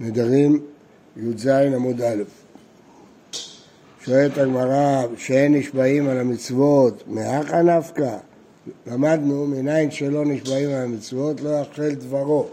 [0.00, 0.60] נדרים
[1.16, 2.22] י"ז עמוד א'.
[4.00, 8.16] שואלת הגמרא, שאין נשבעים על המצוות, מהכה נפקא?
[8.86, 12.46] למדנו, מניין שלא נשבעים על המצוות, לא יחל דברו.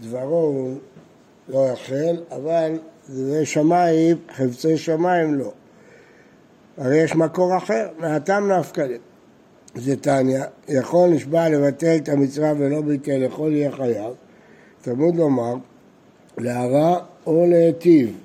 [0.00, 0.78] דברו הוא
[1.48, 5.52] לא יחל, אבל זה שמיים, חפצי שמיים לא.
[6.76, 8.86] הרי יש מקור אחר, מהתם נפקא.
[9.74, 14.12] זה תניא, יכול נשבע לבטל את המצווה ולא ביטל, יכול יהיה חייב.
[14.82, 15.54] תלמוד לומר,
[16.38, 18.16] להרע או להיטיב.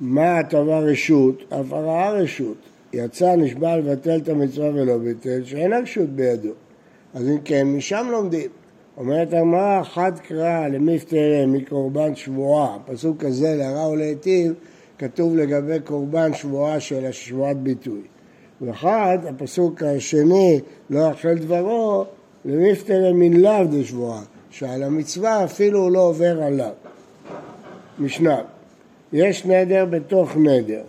[0.00, 1.42] מה הטבה רשות?
[1.48, 2.56] אף הרעה רשות.
[2.92, 6.52] יצא נשבע לבטל את המצווה ולא ביטל, שאין הרשות בידו.
[7.14, 8.50] אז אם כן, משם לומדים.
[8.96, 14.52] אומרת הגמרא, חד קרא למפטרה מקורבן שבועה, פסוק כזה להרע או להיטיב,
[14.98, 18.00] כתוב לגבי קורבן שבועה של שבועת ביטוי.
[18.60, 20.60] ואחד, הפסוק השני,
[20.90, 22.04] לא יחל דברו,
[22.44, 26.72] למפטרה מן לאו דשבועה, שעל המצווה אפילו הוא לא עובר עליו.
[27.98, 28.38] משנה,
[29.12, 30.82] יש נדר בתוך נדר,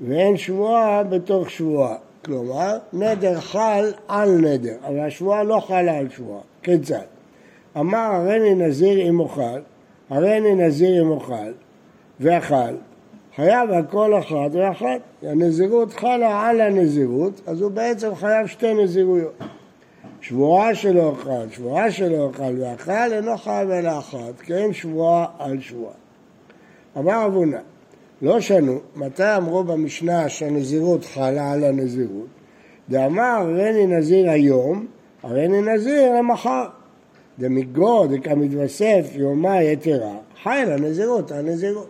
[0.00, 1.96] ואין שבועה בתוך שבועה.
[2.24, 6.40] כלומר, נדר חל על נדר, אבל השבועה לא חלה על שבועה.
[6.62, 7.04] כיצד?
[7.76, 9.60] אמר הריני נזיר אם אוכל,
[10.10, 11.52] הריני נזיר אם אוכל,
[12.20, 12.74] ואכל,
[13.36, 15.00] חייב על כל אחת ואחת.
[15.22, 19.32] הנזירות חלה על הנזירות, אז הוא בעצם חייב שתי נזירויות.
[20.22, 25.60] שבועה שלא אכל, שבועה שלא אכל ואכל, אינו חייב אלא אחת, כי אין שבועה על
[25.60, 25.94] שבועה.
[26.98, 27.58] אמר אבונה,
[28.22, 32.26] לא שנו, מתי אמרו במשנה שהנזירות חלה על הנזירות?
[32.88, 34.86] דאמר רני נזיר היום,
[35.22, 36.64] הרני נזיר למחר.
[37.38, 41.88] דמגו דקמתווסף יומה יתרה, חי לנזירות, הנזירות.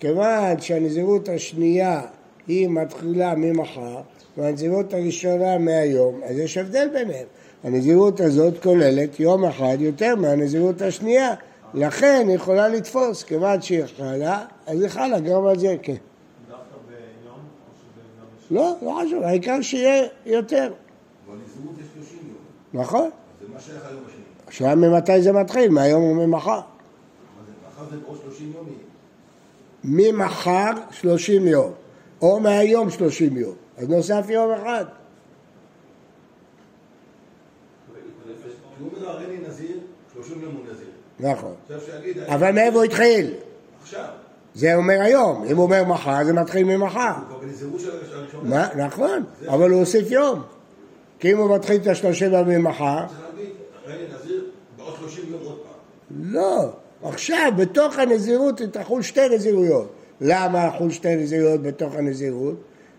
[0.00, 2.00] כיוון שהנזירות השנייה
[2.46, 4.00] היא מתחילה ממחר
[4.36, 7.26] והנזירות הראשונה מהיום, אז יש הבדל ביניהם.
[7.64, 11.34] הנזירות הזאת כוללת יום אחד יותר מהנזירות השנייה,
[11.74, 15.94] לכן היא יכולה לתפוס, כיוון שהיא חלה, אז היא חלה גם על זה, כן.
[18.50, 20.72] לא, לא חשוב, העיקר שיהיה יותר.
[21.26, 22.82] בנזירות יש 30 יום.
[22.82, 23.10] נכון.
[23.40, 24.22] זה מה שייך היום השני.
[24.48, 26.50] השאלה ממתי זה מתחיל, מהיום או ממחר.
[26.50, 26.60] מה
[27.46, 30.12] זה, מחר זה עוד 30 יום יהיה.
[30.12, 31.72] ממחר 30 יום,
[32.22, 34.84] או מהיום 30 יום, אז נוסף יום אחד.
[38.78, 39.76] כי הוא אומר הרי לי נזיר,
[40.12, 40.90] 30 יום הוא נזיר.
[41.20, 41.54] נכון.
[42.26, 43.34] אבל מאיפה הוא התחיל?
[43.82, 44.04] עכשיו,
[44.54, 47.12] זה אומר היום, אם הוא אומר מחר, זה מתחיל ממחר.
[48.76, 50.42] נכון, אבל הוא הוסיף יום.
[51.18, 53.52] כי אם הוא מתחיל את השלושים ימים מחר, צריך להגיד,
[53.86, 54.44] הרי לי נזיר,
[54.76, 56.32] בעוד 30 יום עוד פעם.
[56.32, 56.68] לא.
[57.02, 59.92] עכשיו, בתוך הנזירות תחול שתי נזירויות.
[60.20, 62.54] למה יחול שתי נזירויות בתוך הנזירות?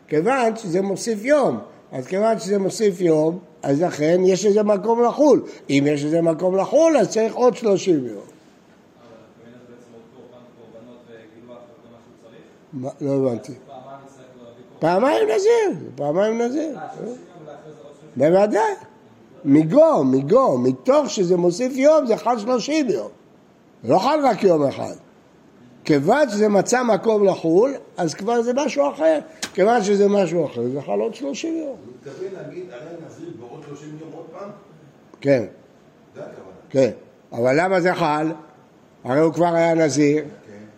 [0.07, 1.59] כיוון שזה מוסיף יום.
[1.91, 5.43] אז כיוון שזה מוסיף יום, אז לכן יש לזה מקום לחול.
[5.69, 8.23] אם יש לזה מקום לחול, אז צריך עוד שלושים יום.
[12.73, 13.53] מה לא הבנתי.
[13.65, 14.79] פעמיים להביא קורבן.
[14.79, 16.77] פעמיים נזיר, פעמיים נזיר.
[16.77, 17.15] אה, 30
[18.15, 18.73] 30 בוודאי.
[19.45, 23.09] מגו, מגו, מתוך שזה מוסיף יום זה חל שלושים יום.
[23.83, 24.95] לא חל רק יום אחד.
[25.83, 29.19] כיוון שזה מצא מקום לחול, אז כבר זה משהו אחר.
[29.53, 31.67] כיוון שזה משהו אחר, זה חל עוד שלושים יום.
[31.67, 34.49] הוא מתכוון להגיד, הרי נזיר בעוד 30 יום עוד פעם?
[35.21, 35.45] כן,
[36.15, 36.55] זה הכוונה.
[36.69, 36.89] כן.
[37.31, 38.31] אבל למה זה חל?
[39.03, 40.23] הרי הוא כבר היה נזיר,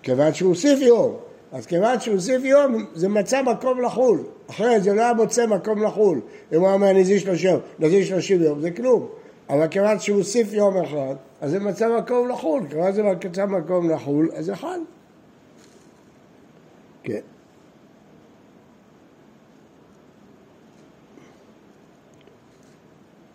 [0.04, 1.16] כיוון שהוא הוסיף יום.
[1.52, 4.24] אז כיוון שהוא הוסיף יום, זה מצא מקום לחול.
[4.50, 6.22] אחרת זה לא היה מוצא מקום לחול.
[6.54, 9.08] אם הוא היה אומר נזיר שלושים יום, נזיר שלושים יום, זה כלום.
[9.52, 12.64] אבל כיוון שהוא הוסיף יום אחד, אז זה מצא מקום לחול.
[12.70, 14.80] כיוון זה מצא מקום לחול, אז זה חל.
[17.04, 17.20] כן.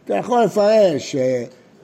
[0.05, 1.17] אתה יכול לפרש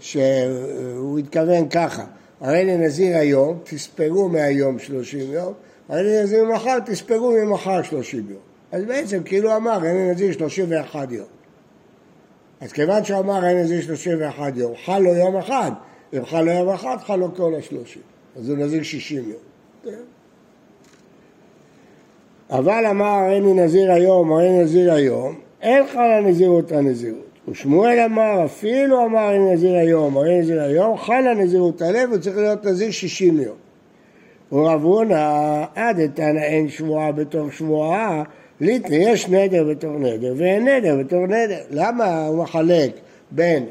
[0.01, 2.05] שהוא התכוון ככה,
[2.41, 5.53] הרי לנזיר היום, תספרו מהיום 30 יום,
[5.89, 8.41] הרי לנזיר מחר, תספרו ממחר 30 יום.
[8.73, 11.42] אז בעצם כאילו אמר, הרי לנזיר 31 יום.
[12.63, 15.71] אז כיוון שהוא אמר הרי לנזיר 31 יום, חל לו יום אחד,
[16.17, 18.03] אם חל לו יום אחד, חל לו כל השלושים.
[18.37, 19.39] אז הוא נזיר 60 יום.
[19.85, 20.03] כן.
[22.51, 27.29] אבל אמר הריני נזיר היום, הריני נזיר היום, אין חלה נזירות הנזירות.
[27.49, 32.37] ושמואל אמר, אפילו אמר הריני נזיר היום, הריני נזיר היום, חלה נזירות הלב, הוא צריך
[32.37, 33.57] להיות נזיר 60 יום.
[34.53, 38.23] ורב הונא, עד איתנא אין שבועה בתוך שבועה,
[38.63, 41.61] ליטני יש נדר בתוך נדר, ואין נדר בתוך נדר.
[41.71, 42.91] למה הוא מחלק
[43.31, 43.67] בין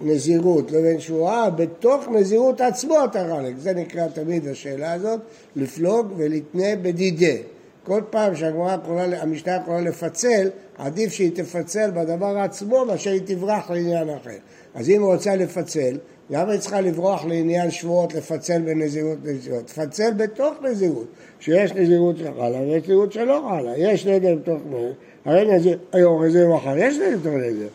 [0.00, 1.50] נזירות לבין שבועה?
[1.50, 3.54] בתוך נזירות עצמו אתה חלק.
[3.58, 5.20] זה נקרא תמיד השאלה הזאת,
[5.56, 7.42] לפלוג ולתנה בדידה.
[7.84, 13.70] כל פעם שהגמרא יכולה, המשנה יכולה לפצל, עדיף שהיא תפצל בדבר עצמו מאשר היא תברח
[13.70, 14.30] לעניין אחר.
[14.74, 15.96] אז אם היא רוצה לפצל,
[16.30, 19.66] למה היא צריכה לברוח לעניין שבועות, לפצל בין נזירות לנזירות?
[19.66, 21.06] תפצל בתוך נזירות,
[21.40, 23.72] שיש נזירות שחלה ויש נזירות שלא חלה.
[23.76, 24.92] יש נדר בתוך נדר,
[25.24, 27.68] הרי נזיר היום נזיר מחר, יש נדר בתוך נדר.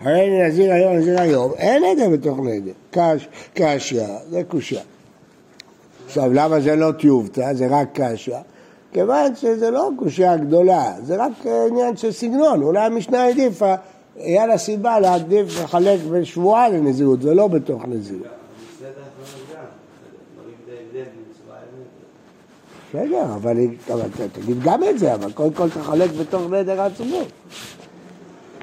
[0.00, 2.72] הרי נזיר היום נזיר היום, אין נדר בתוך נדר.
[2.90, 4.82] קש, קשיא, זה קושייה.
[6.06, 8.36] עכשיו, למה זה לא טיובטה, זה רק קשיא?
[8.92, 11.32] כיוון שזה לא קושייה גדולה, זה רק
[11.70, 13.74] עניין של סגנון, אולי המשנה העדיפה,
[14.18, 18.26] היה לה סיבה להעדיף לחלק בין שבועה לנזירות ולא בתוך נזירות.
[22.94, 23.56] בסדר, אבל
[24.32, 27.20] תגיד גם את זה, אבל קודם כל תחלק בתוך נדר עצמו.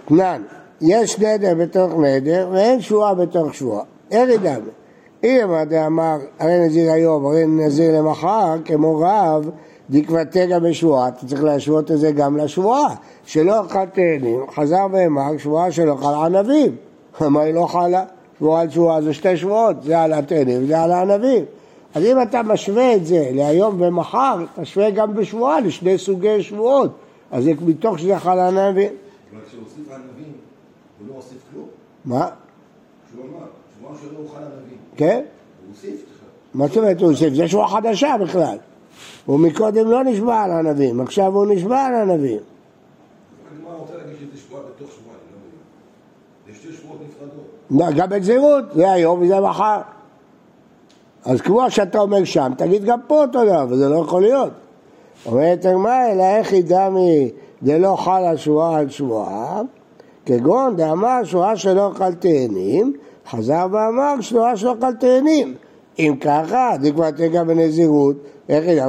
[0.06, 0.42] תנן,
[0.82, 3.84] יש נדר בתוך נדר ואין שבועה בתוך שבועה.
[4.12, 4.72] אין דמי.
[5.24, 9.50] אם דאמר הרי נזיר היום, הרי נזיר למחר, כמו רב,
[9.90, 12.96] דקבתגה בשבועה, אתה צריך להשוות את זה גם לשבועה.
[13.26, 16.76] שלא אכל תאנים, חזר ואמר, שבועה שלא חל ענבים.
[17.22, 18.06] מה היא לא חלה?
[18.38, 21.46] שבועה על שבועה זה שתי שבועות, זה על התאנים וזה על הענבים.
[21.96, 26.92] אז אם אתה משווה את זה להיום ומחר, תשווה גם בשבועה לשני סוגי שבועות.
[27.32, 28.90] אז זה מתוך שזה חל על ענבים.
[28.90, 30.34] אבל כשהוסיף ענבים,
[31.00, 31.66] הוא לא הוסיף כלום.
[32.06, 32.30] מה?
[33.12, 33.46] שהוא אמר,
[33.78, 34.78] שבועה שלא אוכל ענבים.
[34.98, 35.22] כן?
[35.66, 36.06] הוא הוסיף.
[36.54, 37.34] מה זאת אומרת הוא הוסיף?
[37.34, 38.58] זה שבועה חדשה בכלל.
[39.26, 42.40] הוא מקודם לא נשבע על ענבים, עכשיו הוא נשבע על ענבים.
[47.70, 47.86] לא.
[47.86, 49.82] לא, גם בזהירות, זה היום וזה מחר.
[51.26, 54.52] אז כמו שאתה אומר שם, תגיד גם פה אותו דבר, וזה לא יכול להיות.
[55.26, 57.32] אומרת הגמרא, אלא איך ידע מי
[57.64, 59.62] דלא חל על שבועה על שבועה,
[60.26, 62.94] כגון דאמר שבועה שלא אכל תאנים,
[63.30, 65.56] חזר ואמר שבועה שלא אכל תאנים.
[66.00, 68.16] אם ככה, דקבע תגע בנזירות,
[68.50, 68.88] איך ידע,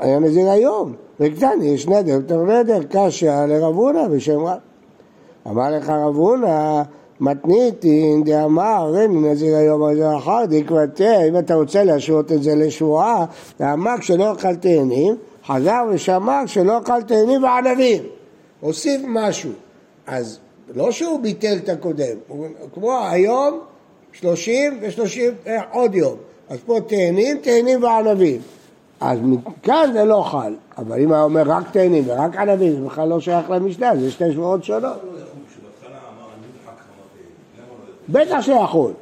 [0.00, 4.58] היה נזיר היום, וקטן, יש נדר, בתור נדר, קשיא לרב הונא בשם רב.
[5.46, 6.82] אמר לך רב הונא,
[7.20, 13.24] מתניתין דאמר, אין נזיר היום נזיר אחר, דקבתה, אם אתה רוצה להשוות את זה לשבועה,
[13.60, 18.02] דאמר כשלא אכל תאנים, חזר ושמר שלא אכל תאנים וענבים.
[18.60, 19.50] הוסיף משהו.
[20.06, 20.38] אז
[20.74, 22.16] לא שהוא ביטל את הקודם,
[22.74, 23.60] כמו היום,
[24.20, 26.16] שלושים ושלושים, אה, עוד יום.
[26.48, 28.40] אז פה תאנים, תאנים וענבים.
[29.00, 33.08] אז מכאן זה לא חל, אבל אם היה אומר רק תאנים ורק ענבים, זה בכלל
[33.08, 35.02] לא שייך למשנה, זה שתי שבועות שונות.
[38.08, 38.92] בטח שיחול.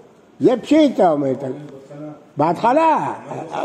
[0.40, 1.44] זה פשיטה אומרת.
[2.36, 3.14] בהתחלה,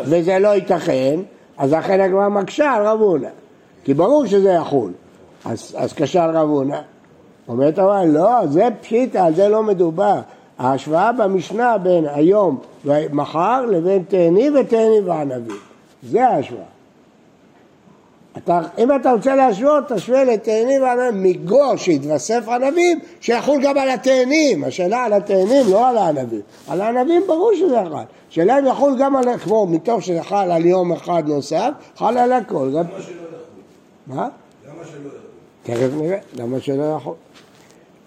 [0.05, 1.19] וזה לא ייתכן,
[1.57, 3.29] אז לכן הגמרא מקשה על רב הונא.
[3.83, 4.91] כי ברור שזה יחול.
[5.45, 6.81] אז, אז קשה על רב הונא.
[7.47, 10.19] אומרת אבל לא, זה פשיטה, על זה לא מדובר.
[10.61, 15.57] ההשוואה במשנה בין היום ומחר לבין תאנים ותאנים וענבים.
[16.03, 16.63] זה ההשוואה.
[18.37, 24.63] אתה, אם אתה רוצה להשוות, תשווה לתאנים וענבים, מגו שהתווסף ענבים, שיחול גם על התאנים.
[24.63, 26.41] השאלה על התאנים, לא על הענבים.
[26.67, 28.03] על הענבים ברור שזה חל.
[28.29, 32.31] השאלה אם יחול גם על, כמו מתוך שזה חל על יום אחד נוסף, חל על
[32.31, 32.71] הכל.
[32.77, 32.83] גם...
[32.83, 33.37] למה שלא יכול?
[34.07, 34.27] מה?
[34.67, 35.19] למה שלא יכול?
[35.63, 37.13] תכף נראה, למה שלא יכול?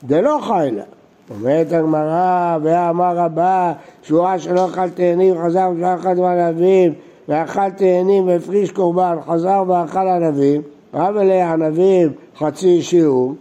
[0.05, 0.85] דלא חיילה.
[1.31, 3.73] אומרת הגמרא, ואמר רבה,
[4.03, 6.93] שבועה שלא אכל תאנים, חזר ושבועה אחת ענבים,
[7.29, 10.63] ואכל תאנים והפריש קורבן, חזר ואכל ענבים,
[10.95, 13.35] רב אלי ענבים חצי שיעור,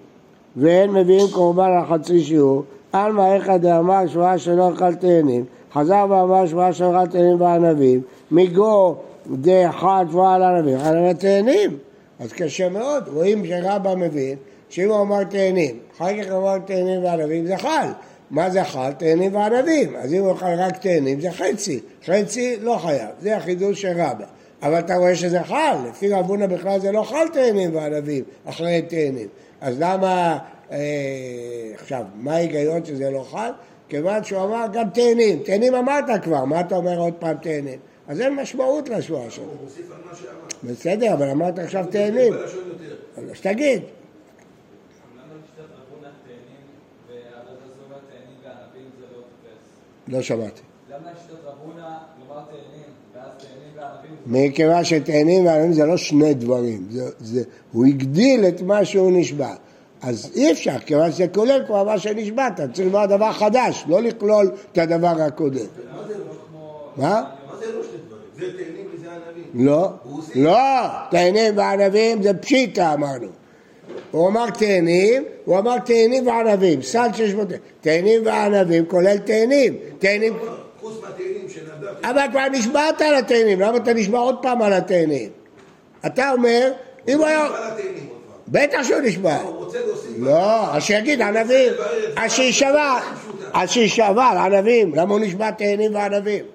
[0.57, 2.63] ואין מביאים קורבן על חצי שיעור,
[2.93, 8.95] עלמא איכא דאמר שבועה שלא אכל תאנים, חזר ואמר שבועה שלא אכל תאנים וענבים, מגו
[9.31, 11.77] דאחד שבועה על ענבים, על התאנים.
[12.19, 14.35] אז קשה מאוד, רואים שרבא מבין
[14.73, 17.87] שאם הוא אמר תאנים, אחר כך הוא אמר תאנים וענבים, זה חל.
[18.31, 18.91] מה זה חל?
[18.91, 19.95] תאנים וענבים.
[19.95, 21.79] אז אם הוא אכל רק תאנים, זה חצי.
[22.05, 24.25] חצי לא חייב, זה החידוש של רבא.
[24.61, 28.81] אבל אתה רואה שזה חל, לפי רב הונא בכלל זה לא חל תאנים וענבים, אחרי
[28.81, 29.27] תאנים.
[29.61, 30.37] אז למה,
[30.71, 30.77] אה,
[31.73, 33.49] עכשיו, מה ההיגיון שזה לא חל?
[33.89, 35.39] כיוון שהוא אמר גם תאנים.
[35.43, 37.79] תאנים אמרת כבר, מה אתה אומר עוד פעם תאנים?
[38.07, 39.45] אז אין משמעות לשבועה שלו.
[40.63, 42.33] בסדר, אבל אמרת עכשיו תאנים.
[42.33, 43.81] אז תגיד.
[45.23, 46.65] למה לשיטת רבונה תאנים
[47.07, 49.83] ועד הזו תאנים וענבים זה לא תופס?
[50.07, 50.61] לא שמעתי.
[50.89, 52.83] למה לשיטת רבונה לומר תאנים
[53.15, 58.47] ואז תאנים וענבים זה מכיוון שתאנים וענבים זה לא שני דברים, זה, זה, הוא הגדיל
[58.47, 59.53] את מה שהוא נשבע.
[60.01, 64.51] אז אי אפשר, כיוון שזה כולל כבר מה שנשבעת, צריך לומר דבר חדש, לא לכלול
[64.71, 65.57] את הדבר הקודם.
[65.57, 66.23] מה זה לא?
[66.97, 67.23] מה?
[67.59, 68.23] זה לא שני דברים?
[68.35, 69.65] זה תאנים וזה ענבים.
[69.65, 69.89] לא.
[70.35, 73.27] לא, תאנים וענבים זה פשיטה אמרנו.
[74.13, 77.41] הוא אמר תאנים, הוא אמר תאנים וענבים, סל שיש בו
[77.81, 80.33] תאנים וענבים כולל תאנים, תאנים,
[80.81, 81.93] חוץ מהתאנים שנדב...
[82.03, 85.29] אבל כבר נשבעת על התאנים, למה אתה נשבע עוד פעם על התאנים?
[86.05, 86.71] אתה אומר,
[87.07, 87.45] אם הוא היה...
[87.45, 87.51] על.
[88.47, 89.37] בטח שהוא נשבע.
[89.43, 90.11] להוסיף...
[90.17, 91.73] לא, אז שיגיד ענבים,
[92.15, 92.99] אז שישבע,
[93.53, 96.45] אז שישבר ענבים, למה הוא נשבע תאנים וענבים?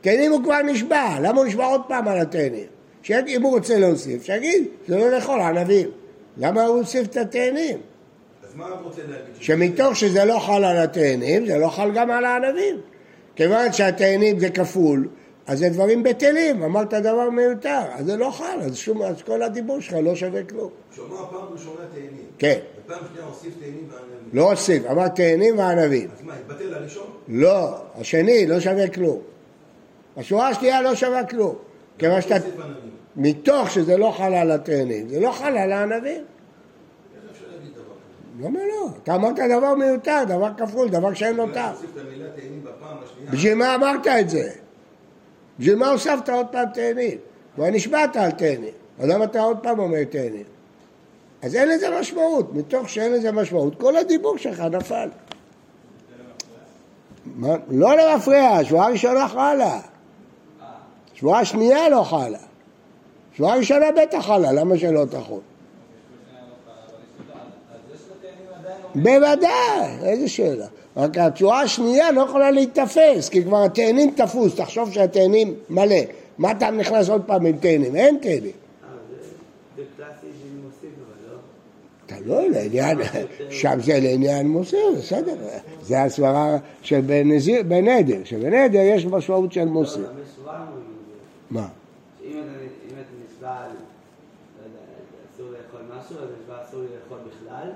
[0.00, 2.66] תאנים הוא כבר נשבע, למה הוא נשבע עוד פעם על התאנים?
[3.10, 5.88] אם הוא רוצה להוסיף, שיגיד, זה לא לאכול ענבים.
[6.36, 7.78] למה הוא הוסיף את התאנים?
[9.40, 12.80] שמתוך שזה לא חל על התאנים, זה לא חל גם על הענבים.
[13.36, 15.08] כיוון שהתאנים זה כפול,
[15.46, 19.42] אז זה דברים בטלים, אמרת דבר מיותר, אז זה לא חל, אז, שום, אז כל
[19.42, 20.70] הדיבור שלך לא שווה כלום.
[20.92, 22.26] כשהוא אמר פעם ראשונה תאנים.
[22.38, 22.58] כן.
[22.84, 24.28] ופעם שנייה הוסיף תאנים וענבים.
[24.32, 26.08] לא הוסיף, אמר תאנים וענבים.
[26.18, 27.06] אז מה, התבטל הראשון?
[27.28, 29.18] לא, השני לא שווה כלום.
[30.16, 31.54] השורה השנייה לא שווה כלום.
[31.98, 32.48] כיוון שאתה.
[33.16, 36.24] מתוך שזה לא חל על התאנים, זה לא חל על הענבים.
[38.40, 38.88] למה לא?
[39.02, 41.74] אתה אמרת דבר מיותר, דבר כפול, דבר שאין לו טעם.
[43.30, 44.50] בשביל מה אמרת את זה?
[45.58, 47.18] בשביל מה הוספת עוד פעם תאנים?
[47.54, 50.44] כבר נשבעת על תאנים, אז למה אתה עוד פעם אומר תאנים?
[51.42, 55.08] אז אין לזה משמעות, מתוך שאין לזה משמעות, כל הדיבור שלך נפל.
[57.70, 59.80] לא למפרע, שבועה ראשונה חלה.
[61.16, 62.38] שבועה שנייה לא חלה.
[63.36, 65.40] שבועה ראשונה בטח חלה, למה שלא תחול?
[68.94, 70.66] בוודאי, איזה שאלה.
[70.96, 75.96] רק התשואה השנייה לא יכולה להיתפס, כי כבר התאנים תפוס, תחשוב שהתאנים מלא.
[76.38, 77.96] מה אתה נכנס עוד פעם עם תאנים?
[77.96, 78.52] אין תאנים.
[82.10, 82.48] אבל לא.
[82.50, 82.98] לעניין,
[83.50, 85.34] שם זה לעניין מוסר, בסדר.
[85.82, 87.00] זה הסברה של
[88.24, 90.00] שבן עדר יש משמעות של מוסר.
[91.50, 91.66] מה?
[92.20, 92.38] שאם אתה
[92.88, 94.78] אם אתה נשבע על, לא יודע,
[95.34, 97.70] אסור לאכול משהו, אז נשבע אסור לי לאכול בכלל,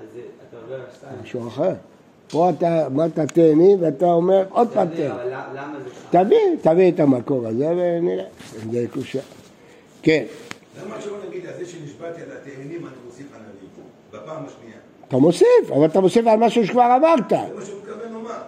[0.00, 0.06] אז
[0.48, 1.16] אתה עובר על שתיים.
[1.22, 1.72] משהו אחר.
[2.30, 4.86] פה אתה אמרת תאנים ואתה אומר עוד פעם.
[4.88, 6.24] אבל למה- זה ככה?
[6.24, 8.24] תביא, תביא את המקור הזה ונראה.
[8.72, 9.20] זה קושה.
[10.02, 10.24] כן.
[10.84, 13.68] למה שלא נגיד על זה שנשבעתי על התאנים אני מוסיף ענבים?
[14.12, 14.76] בפעם השנייה.
[15.08, 17.30] אתה מוסיף, אבל אתה מוסיף על משהו שכבר אמרת.
[17.30, 18.38] זה מה שהוא מתכוון לומר.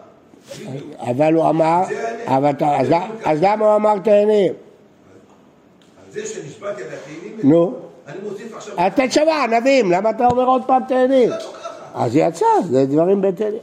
[0.99, 2.00] אבל הוא אמר, זה.
[2.27, 2.77] אבל אתה,
[3.25, 4.53] אז, למה- הוא אמר תאנים?
[4.53, 7.75] על זה שנשבעתי על התאנים, נו.
[8.09, 8.75] אני מוסיף עכשיו...
[8.79, 11.29] אז תשמע, ענבים, למה אתה אומר עוד פעם תאנים?
[11.31, 12.05] לא ככה.
[12.05, 13.59] אז יצא, זה דברים בטלים.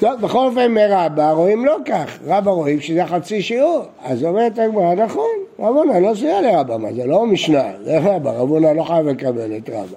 [0.00, 4.94] טוב, בכל אופן מרבא רואים לא כך, רבא רואים שזה חצי שיעור, אז אומרת הגמרא,
[4.94, 9.56] נכון, רבונה לא סייע לרבא, מה זה לא משנה, זה רבא, רבונה לא חייב לקבל
[9.56, 9.96] את רבא.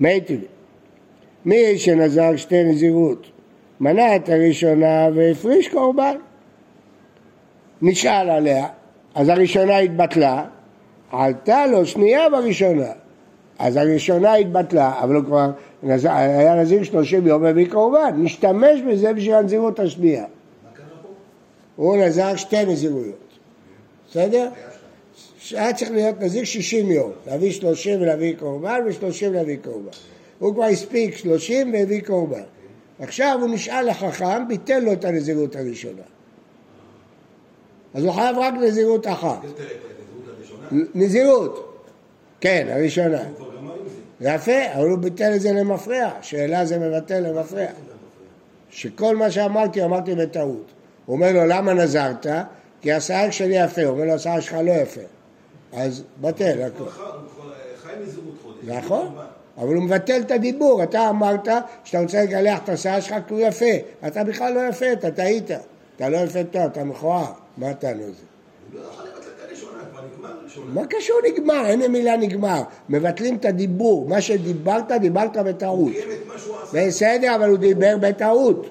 [0.00, 0.38] מי טבעי?
[1.44, 3.26] מי שנזר שתי נזירות,
[3.80, 6.16] מנה את הראשונה והפריש קורבן,
[7.82, 8.66] נשאל עליה,
[9.14, 10.44] אז הראשונה התבטלה,
[11.12, 12.92] עלתה לו שנייה בראשונה,
[13.58, 15.50] אז הראשונה התבטלה, אבל הוא כבר
[15.82, 20.24] היה נזיר 30 יום והביא קורבן, נשתמש בזה בשביל הנזירות השנייה.
[21.76, 23.38] הוא נזר שתי נזירויות,
[24.10, 24.48] בסדר?
[25.52, 29.90] היה צריך להיות נזיר 60 יום, להביא 30 ולהביא קורבן ו-30 להביא קורבן.
[30.38, 32.42] הוא כבר הספיק 30 והביא קורבן.
[32.98, 36.02] עכשיו הוא נשאל לחכם, ביטל לו את הנזירות הראשונה.
[37.94, 39.38] אז הוא חייב רק נזירות אחת.
[40.94, 41.84] נזירות,
[42.40, 43.22] כן, הראשונה.
[44.20, 47.66] יפה, אבל הוא ביטל את זה למפרע, שאלה זה מבטל למפרע.
[48.70, 50.66] שכל מה שאמרתי, אמרתי בטעות.
[51.06, 52.26] הוא אומר לו, למה נזרת?
[52.80, 53.82] כי השיער שלי יפה.
[53.82, 55.00] הוא אומר לו, השיער שלך לא יפה.
[55.72, 56.84] אז בטל הכל.
[56.84, 58.64] הוא כבר חי נזירות חודש.
[58.64, 59.16] נכון?
[59.58, 60.82] אבל הוא מבטל את הדיבור.
[60.82, 61.48] אתה אמרת
[61.84, 63.64] שאתה רוצה לגלח את השיער שלך כי הוא יפה.
[64.06, 65.50] אתה בכלל לא יפה, אתה טעית.
[65.96, 67.24] אתה לא יפה טוב, אתה מכוער.
[67.58, 68.22] מה אתה זה?
[68.74, 70.66] לא יכול לבטל את הראשונה, כבר נגמר הראשונה.
[70.74, 71.66] מה קשור נגמר?
[71.66, 72.62] אין המילה נגמר.
[72.88, 74.08] מבטלים את הדיבור.
[74.08, 75.92] מה שדיברת, דיברת בטעות.
[76.74, 78.66] בסדר, אבל הוא דיבר בטעות.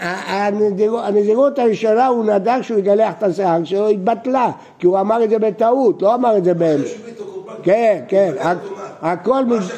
[0.00, 5.38] הנזירות- הראשונה הוא נדע שהוא יגלח את השיער שלו, התבטלה, כי הוא אמר את זה
[5.38, 6.54] בטעות, לא אמר את זה
[7.06, 8.32] איתו קורבן, כן, כן.
[9.02, 9.44] הכל...
[9.44, 9.72] מה לבטל זה?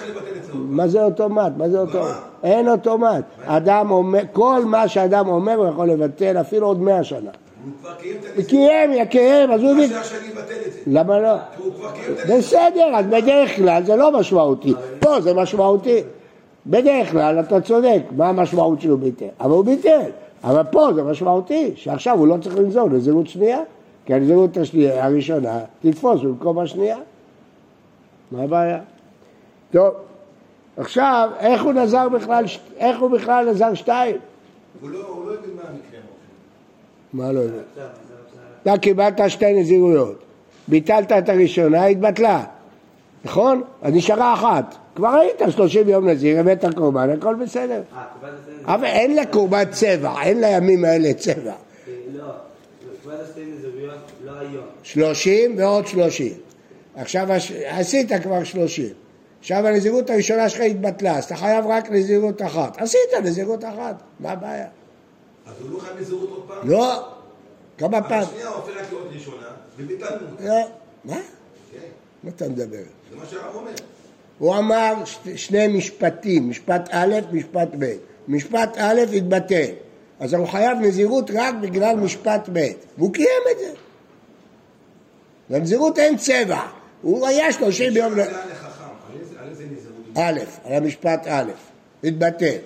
[0.54, 1.52] מה זה אוטומט?
[1.56, 2.04] מה זה אוטומט?
[2.04, 2.20] מה?
[2.42, 3.24] אין אוטומט.
[3.44, 7.18] אדם אומר, כל מה שאדם אומר הוא יכול לבטל אפילו עוד מאה שנה.
[7.20, 8.46] הוא כבר קיים את הנזירות.
[8.48, 9.72] קיים, יקיים, אז הוא...
[9.72, 10.78] מה יגיד- השייך שאני אבטל את זה?
[10.86, 11.28] למה לא?
[11.58, 12.38] הוא כבר קיים את הנזירות.
[12.38, 14.74] בסדר, אז בדרך כלל זה לא משמעותי.
[15.00, 16.02] פה זה משמעותי.
[16.66, 19.26] בדרך כלל אתה צודק, מה המשמעות שהוא ביטל?
[19.40, 20.00] אבל הוא ביטל.
[20.44, 23.58] אבל פה זה משמעותי, שעכשיו הוא לא צריך לנזור לזהות שנייה,
[24.06, 24.50] כי הנזירות
[25.00, 26.96] הראשונה, תתפוס במקום השנייה.
[28.32, 28.78] מה הבעיה?
[29.70, 29.94] טוב,
[30.76, 32.44] עכשיו, איך הוא נזר בכלל,
[32.76, 34.16] איך הוא בכלל נזר שתיים?
[34.80, 36.00] הוא לא הוא לא הבין מה המקרה.
[37.12, 37.62] מה לא יודע?
[38.62, 40.22] אתה קיבלת שתי נזירויות,
[40.68, 42.44] ביטלת את הראשונה, התבטלה,
[43.24, 43.62] נכון?
[43.82, 44.74] אז נשארה אחת.
[44.94, 47.82] כבר היית 30 יום נזיר, הבאת קורבן, הכל בסדר.
[47.96, 48.04] אה?
[48.74, 51.50] אבל אין לקורבן צבע, אין לימים האלה צבע.
[51.50, 51.52] אה,
[52.12, 52.24] לא,
[53.02, 54.64] קיבלת שתי נזירויות לא היום.
[54.82, 56.32] 30 ועוד 30.
[56.96, 57.28] עכשיו
[57.66, 58.86] עשית כבר 30.
[59.40, 62.82] עכשיו הנזירות הראשונה שלך התבטלה, אז אתה חייב רק נזירות אחת.
[62.82, 64.66] עשית נזירות אחת, מה הבעיה?
[65.46, 66.68] אז הוא לא חייב נזירות עוד פעם?
[66.70, 67.08] לא,
[67.78, 68.22] כמה אבל פעם?
[68.22, 70.26] השנייה הופכת להיות ראשונה, וביטלנו.
[70.40, 70.54] לא,
[71.04, 71.14] מה?
[71.72, 71.78] כן,
[72.24, 72.76] מה אתה מדבר?
[73.10, 73.70] זה מה שהרב אומר.
[74.38, 74.94] הוא אמר
[75.36, 77.92] שני משפטים, משפט א', משפט ב'.
[78.28, 79.70] משפט א' התבטל,
[80.20, 82.66] אז הוא חייב נזירות רק בגלל משפט ב',
[82.98, 83.72] והוא קיים את זה.
[85.50, 86.60] לנזירות אין צבע,
[87.02, 89.94] הוא היה שלושים יום, זה ל- היה לחכם, על איזה- על איזה נזירות?
[90.18, 91.50] א', על המשפט א',
[92.04, 92.56] התבטל.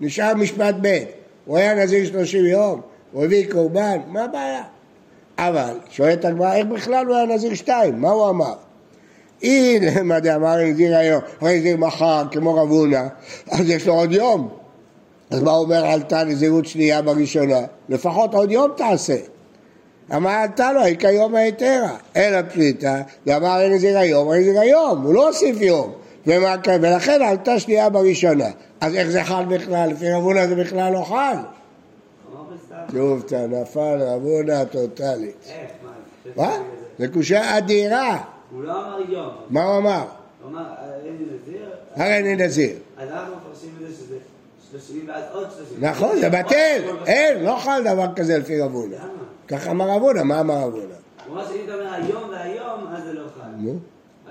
[0.00, 0.98] נשאר משפט ב',
[1.44, 2.80] הוא היה נזיר שלושים יום,
[3.12, 4.62] הוא הביא קורבן, מה הבעיה?
[5.38, 8.00] אבל, שואלת הגמרא, איך בכלל הוא היה נזיר שתיים?
[8.00, 8.54] מה הוא אמר?
[9.42, 13.02] אם למה דאמר נזיר היום, הרי נזיר מחר כמו רב הונא,
[13.50, 14.48] אז יש לו עוד יום.
[15.30, 17.60] אז מה אומר עלתה נזירות שנייה בראשונה?
[17.88, 19.16] לפחות עוד יום תעשה.
[20.16, 21.96] אמר עלתה לו, היא כיום היתרה.
[22.16, 25.92] אלא פשיטא, אין נזיר היום, הרי נזיר היום, הוא לא הוסיף יום.
[26.28, 28.48] ומה, ולכן עלתה שנייה בראשונה.
[28.80, 29.90] אז איך זה חל בכלל?
[29.90, 31.36] לפי רב הונא זה בכלל לא חל.
[32.92, 35.48] שוב, אתה נפל רב הונא טוטאלית.
[36.36, 36.56] מה?
[36.98, 38.18] זה קושה אדירה.
[38.50, 39.30] הוא לא אמר יום.
[39.50, 40.04] מה הוא אמר?
[40.42, 41.70] הוא אמר, אה, אין לי נזיר.
[41.96, 42.76] הרי אני נזיר.
[42.96, 44.16] אז אנחנו מפרשים את זה שזה
[44.70, 45.84] 30 ואז עוד 30.
[45.84, 46.82] נכון, זה בטל.
[47.06, 48.94] אין, לא חל דבר כזה לפי רב הונא.
[48.94, 49.24] למה?
[49.48, 50.94] ככה אמר רב הונא, מה אמר רב הונא?
[51.26, 53.48] הוא אמר שאם אתה אומר היום והיום, אז זה לא חל.
[53.56, 53.78] נו.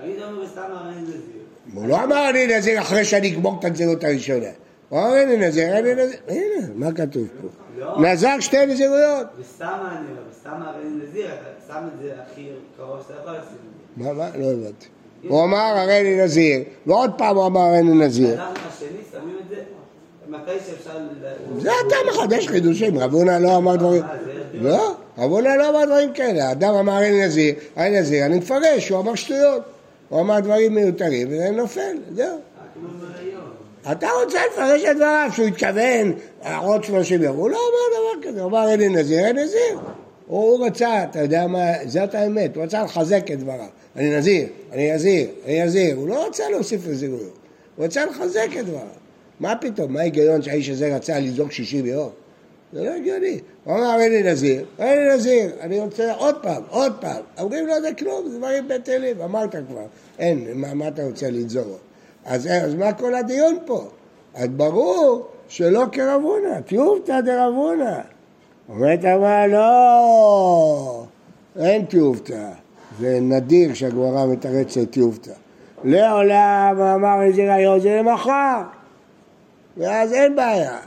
[0.04, 1.37] אם אתה אומר בסתם הרי נזיר.
[1.74, 4.46] הוא לא אמר אני נזיר אחרי שאני אגמור את הנזירות הראשונה.
[4.88, 6.20] הוא אמר אני נזיר, אני נזיר.
[6.28, 7.48] הנה, מה כתוב פה?
[7.78, 8.02] לא.
[8.02, 9.26] נזר שתי נזירויות.
[9.40, 13.32] בסתם אני אומר, בסתם הרי אין נזיר, אתה שם את זה הכי קרוב שאתה יכול
[13.32, 14.04] לשים את זה.
[14.04, 14.36] מה, מה?
[14.36, 14.86] לא הבנתי.
[15.28, 18.40] הוא אמר הרי אני נזיר, ועוד פעם הוא אמר הרי אני נזיר.
[21.58, 24.02] זה אתה מחדש חידושים, רב הונא לא אמר דברים...
[24.02, 24.08] אה,
[24.52, 26.48] לא, רב הונא לא אמר דברים כאלה.
[26.48, 29.62] האדם אמר אני נזיר, הרי נזיר, אני מפרש, הוא אמר שטויות.
[30.08, 32.38] הוא אמר דברים מיותרים, וזה נופל, זהו.
[33.92, 36.12] אתה רוצה לפרש את דבריו, שהוא התכוון
[36.58, 37.36] עוד 30 יום.
[37.36, 39.78] הוא לא אמר דבר כזה, הוא אמר אין לי נזיר, אין נזיר.
[40.26, 43.66] הוא, רצה, אתה יודע מה, זאת האמת, הוא רצה לחזק את דבריו.
[43.96, 45.96] אני נזיר, אני נזיר, אני נזיר.
[45.96, 47.38] הוא לא רצה להוסיף נזירויות,
[47.76, 48.82] הוא רצה לחזק את דבריו.
[49.40, 52.10] מה פתאום, מה ההיגיון שהאיש הזה רצה לזעוק 60 יום?
[52.72, 53.40] זה לא הגיוני.
[53.64, 57.22] הוא אמר לי נזיר, לי נזיר, אני רוצה עוד פעם, עוד פעם.
[57.38, 59.86] אומרים לו זה כלום, זה דברים בטלים, אמרת כבר.
[60.18, 61.78] אין, מה, מה אתה רוצה לנזור?
[62.24, 63.88] אז, אז מה כל הדיון פה?
[64.34, 68.00] אז ברור שלא כרב הונא, תיובתא דרב הונא.
[68.68, 71.04] אומרת אמרה, לא,
[71.60, 72.50] אין תיובתא.
[73.00, 75.32] זה נדיר שהגמרא מתרצת תיובתא.
[75.84, 78.62] לעולם אמר נזיר היום זה למחר.
[79.76, 80.78] ואז אין בעיה.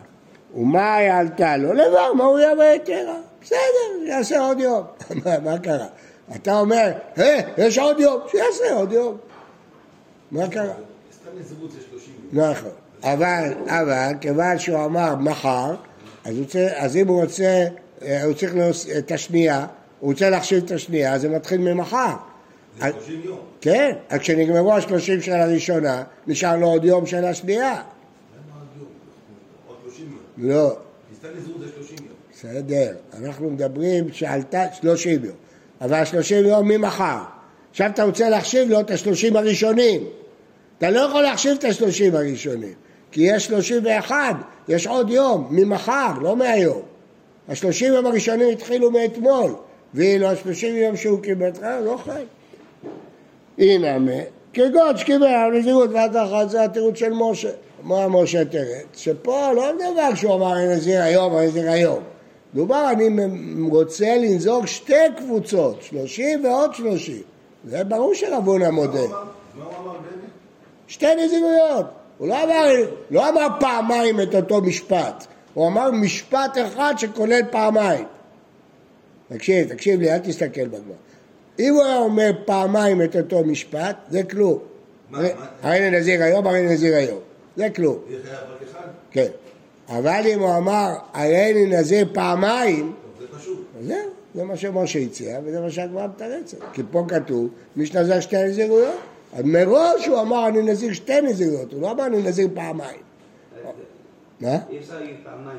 [0.55, 1.73] ומה היא עלתה לו?
[1.73, 3.15] לבד, מה הוא יהיה ביתרה?
[3.41, 4.83] בסדר, יעשה עוד יום.
[5.25, 5.87] מה, מה קרה?
[6.35, 9.17] אתה אומר, אה, יש עוד יום, שיעשה עוד יום.
[10.31, 10.73] מה קרה?
[11.13, 12.49] סתם נזירות זה 30 יום.
[12.49, 12.69] נכון.
[13.03, 15.75] אבל, אבל, כיוון שהוא אמר מחר,
[16.25, 17.65] אז, צריך, אז אם הוא רוצה,
[18.01, 18.87] אה, הוא צריך להוס...
[18.97, 19.65] את השנייה,
[19.99, 22.07] הוא רוצה להחשיב את השנייה, אז זה מתחיל ממחר.
[22.79, 23.39] זה אז- 30 יום.
[23.61, 27.71] כן, אז כשנגמרו השלושים של הראשונה, נשאר לו עוד יום של השנייה.
[27.71, 27.81] למה
[28.59, 28.87] עוד יום?
[29.67, 30.19] עוד 30 יום.
[30.41, 30.75] לא,
[31.21, 31.27] זה
[31.75, 32.15] 30 יום.
[32.33, 35.35] בסדר, אנחנו מדברים שעלתה שלושים יום,
[35.81, 37.17] אבל השלושים יום ממחר.
[37.71, 40.01] עכשיו אתה רוצה להחשיב לו את השלושים הראשונים.
[40.77, 42.73] אתה לא יכול להחשיב את השלושים הראשונים,
[43.11, 44.33] כי יש שלושים ואחד,
[44.67, 46.81] יש עוד יום, ממחר, לא מהיום.
[47.49, 49.51] השלושים יום הראשונים התחילו מאתמול,
[49.93, 52.23] ואילו השלושים יום שהוא קיבל, אה, לא חי.
[53.57, 53.97] הנה,
[54.53, 57.51] כגון שקיבל על נזירות ועד אחת, זה התירוץ של משה.
[57.83, 58.85] מה משה תרץ?
[58.93, 61.99] שפה לא מדבר כשהוא אמר אני נזיר היום, אני נזיר היום.
[62.55, 63.09] דובר, אני
[63.71, 67.21] רוצה לנזור שתי קבוצות, שלושים ועוד שלושים.
[67.65, 68.99] זה ברור שרב הונא מודה.
[70.87, 71.85] שתי נזירויות.
[72.17, 72.67] הוא לא אמר,
[73.11, 75.27] לא אמר פעמיים את אותו משפט.
[75.53, 78.05] הוא אמר משפט אחד שכולל פעמיים.
[79.29, 80.95] תקשיב, תקשיב לי, אל תסתכל בגמר.
[81.59, 84.59] אם הוא היה אומר פעמיים את אותו משפט, זה כלום.
[85.63, 87.19] הרי- נזיר היום, הרי נזיר היום.
[87.55, 87.97] זה כלום?
[89.11, 89.27] כן.
[89.87, 93.65] אבל אם הוא אמר, הרי אני נזיר פעמיים, זה פשוט.
[93.81, 93.97] זהו,
[94.35, 96.57] זה מה שמשה הציע, וזה מה שהגמרא מתרצת.
[96.73, 98.95] כי פה כתוב, מי שנזר שתי נזירויות.
[99.33, 103.01] אז מראש הוא אמר, אני נזיר שתי נזירויות, הוא לא אמר, אני נזיר פעמיים.
[104.39, 104.57] מה?
[104.69, 105.57] אי אפשר להגיד פעמיים,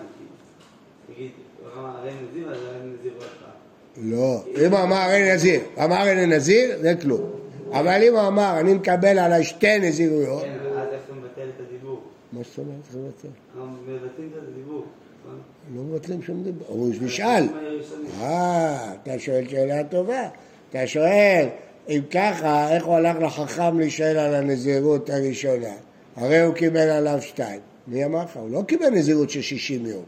[1.77, 4.11] אמר הרי נזיר, אז הרי נזיר עוד פעם.
[4.11, 4.65] לא.
[4.67, 7.31] אם הוא אמר הרי נזיר, אמר הרי נזיר, זה כלום.
[7.73, 11.49] אבל אם הוא אמר, אני מקבל עליי שתי נזירויות, כן, אבל אז איך אתה מבטל
[11.57, 12.01] את הדיבור?
[12.43, 12.75] מה זאת אומרת?
[12.85, 13.29] איך זה מבטל?
[13.57, 14.85] אנחנו מבטלים את הדיבור.
[15.25, 15.39] נכון?
[15.75, 16.65] לא מבטלים שום דבר.
[16.69, 17.45] הוא נשאל.
[18.21, 20.29] אה, אתה שואל שאלה טובה.
[20.71, 21.47] אתה שואל,
[21.89, 25.75] אם ככה, איך הוא הלך לחכם להישאל על הנזירות הראשונה?
[26.17, 27.61] הרי הוא קיבל עליו שתיים.
[27.87, 28.37] מי אמר לך?
[28.37, 30.05] הוא לא קיבל נזירות של 60 יום.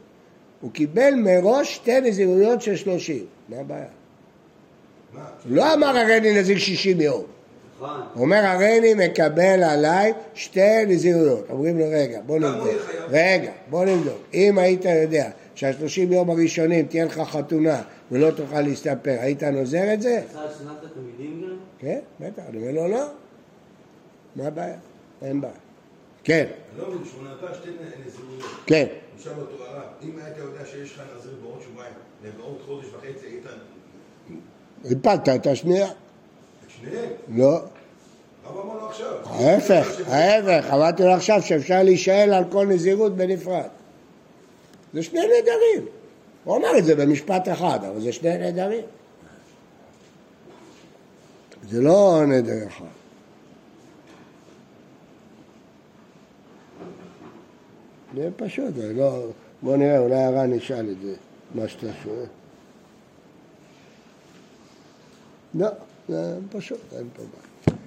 [0.61, 3.27] הוא קיבל מראש שתי נזירויות של 30.
[3.49, 3.87] מה הבעיה?
[5.47, 7.25] לא אמר הריני נזיר 60 יום.
[7.85, 8.01] נכון.
[8.15, 11.47] הוא אומר הריני מקבל עליי שתי נזירויות.
[11.51, 12.69] אומרים לו רגע, בוא נבדוק.
[13.09, 14.19] רגע, בוא נבדוק.
[14.35, 20.03] אם היית יודע שהשלושים יום הראשונים תהיה לך חתונה ולא תוכל להסתפר, היית נוזר את
[20.03, 20.23] זה?
[20.31, 21.57] עשה שנת התלמידים גם?
[21.79, 22.43] כן, בטח.
[22.49, 23.05] אני אומר לו לא.
[24.37, 24.77] מה הבעיה?
[25.23, 25.55] אין בעיה.
[26.25, 27.71] כן, אני לא מבין, שהוא נתן שתי
[28.07, 28.51] נזירויות.
[28.67, 28.87] כן.
[29.27, 33.45] אותו הרב, אם היית יודע שיש לך נזיר בעוד שבועיים, ובעוד חודש וחצי היית...
[34.85, 35.89] הפלת את השנייה.
[37.29, 37.61] לא.
[39.25, 40.67] ההפך, ההפך.
[40.73, 43.69] אמרתי לו עכשיו שאפשר להישאל על כל נזירות בנפרד.
[44.95, 45.89] זה שני נדרים.
[46.45, 48.85] הוא אמר את זה במשפט אחד, אבל זה שני נדרים.
[51.71, 52.85] זה לא נדר אחד.
[58.15, 59.27] זה פשוט, זה לא...
[59.63, 61.15] בוא נראה, אולי הר"ן ישאל את זה,
[61.55, 62.27] מה שאתה שואל.
[65.55, 65.69] לא,
[66.09, 67.79] זה פשוט, אין פה בעיה.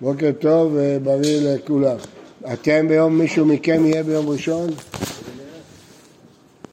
[0.00, 1.96] בוקר טוב ובריא לכולם.
[2.52, 4.70] אתם ביום, מישהו מכם יהיה ביום ראשון?